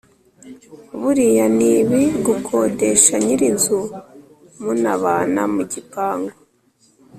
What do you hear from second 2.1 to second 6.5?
gukodesha nyirinzu munabana mugipangu